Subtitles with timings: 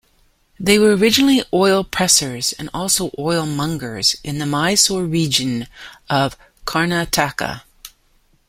[0.59, 5.67] They were originally oil pressers and also oil-mongers in the Mysore region
[6.09, 6.35] of
[6.65, 7.61] Karnataka.